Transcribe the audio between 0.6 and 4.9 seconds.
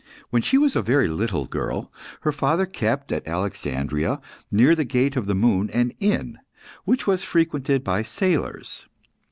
a very little girl, her father kept, at Alexandria, near the